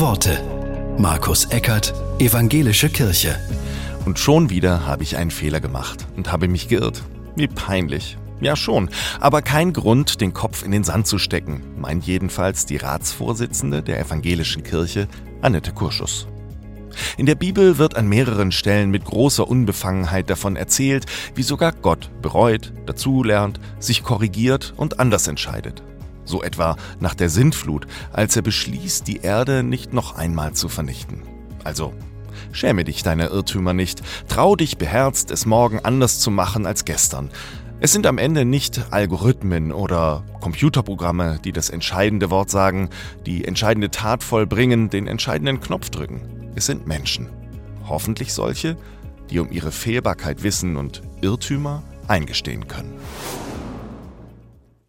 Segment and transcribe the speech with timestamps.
[0.00, 0.42] Worte.
[0.98, 3.38] Markus Eckert, Evangelische Kirche.
[4.04, 7.02] Und schon wieder habe ich einen Fehler gemacht und habe mich geirrt.
[7.34, 8.18] Wie peinlich.
[8.40, 8.90] Ja schon,
[9.20, 13.98] aber kein Grund, den Kopf in den Sand zu stecken, meint jedenfalls die Ratsvorsitzende der
[13.98, 15.08] Evangelischen Kirche,
[15.40, 16.26] Annette Kurschus.
[17.16, 22.10] In der Bibel wird an mehreren Stellen mit großer Unbefangenheit davon erzählt, wie sogar Gott
[22.20, 25.82] bereut, dazulernt, sich korrigiert und anders entscheidet.
[26.26, 31.22] So etwa nach der Sintflut, als er beschließt, die Erde nicht noch einmal zu vernichten.
[31.64, 31.94] Also,
[32.52, 37.30] schäme dich deiner Irrtümer nicht, trau dich beherzt, es morgen anders zu machen als gestern.
[37.78, 42.88] Es sind am Ende nicht Algorithmen oder Computerprogramme, die das entscheidende Wort sagen,
[43.26, 46.52] die entscheidende Tat vollbringen, den entscheidenden Knopf drücken.
[46.54, 47.28] Es sind Menschen.
[47.86, 48.76] Hoffentlich solche,
[49.30, 52.94] die um ihre Fehlbarkeit wissen und Irrtümer eingestehen können.